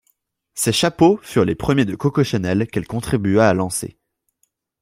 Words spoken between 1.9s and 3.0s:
Coco Chanel, qu'elle